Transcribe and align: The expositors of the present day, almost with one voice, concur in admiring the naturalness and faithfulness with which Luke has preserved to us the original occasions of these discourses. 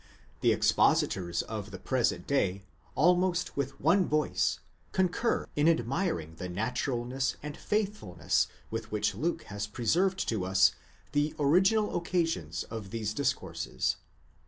The 0.39 0.51
expositors 0.51 1.43
of 1.43 1.69
the 1.69 1.77
present 1.77 2.25
day, 2.25 2.63
almost 2.95 3.55
with 3.55 3.79
one 3.79 4.07
voice, 4.07 4.59
concur 4.93 5.45
in 5.55 5.69
admiring 5.69 6.37
the 6.37 6.49
naturalness 6.49 7.35
and 7.43 7.55
faithfulness 7.55 8.47
with 8.71 8.91
which 8.91 9.13
Luke 9.13 9.43
has 9.43 9.67
preserved 9.67 10.27
to 10.29 10.43
us 10.43 10.71
the 11.11 11.35
original 11.37 11.95
occasions 11.95 12.63
of 12.63 12.89
these 12.89 13.13
discourses. 13.13 13.97